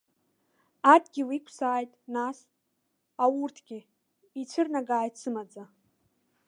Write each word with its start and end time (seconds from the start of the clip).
Адгьыл 0.93 1.29
иқәсааит, 1.37 1.91
нас, 2.13 2.37
аурҭгьы, 3.23 3.79
ицәырнагааит 4.41 5.13
сымаӡа. 5.21 5.63